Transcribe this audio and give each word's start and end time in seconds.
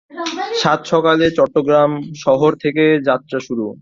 সাত 0.61 0.79
সকালে 0.91 1.25
চট্টগ্রাম 1.37 1.91
শহর 2.23 2.51
থেকে 2.63 2.83
যাত্রা 3.07 3.37
শুরু। 3.47 3.65